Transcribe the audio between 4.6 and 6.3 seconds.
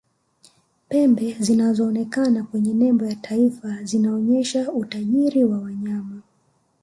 utajiri wa wanyama